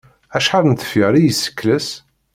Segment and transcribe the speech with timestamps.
[0.35, 1.87] Acḥal n tefyar i yessekles?